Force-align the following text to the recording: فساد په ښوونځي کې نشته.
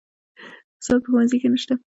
فساد 0.79 0.99
په 1.03 1.09
ښوونځي 1.11 1.37
کې 1.41 1.47
نشته. 1.53 1.73